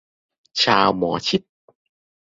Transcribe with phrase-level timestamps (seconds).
[0.63, 1.41] ชาวหมอชิต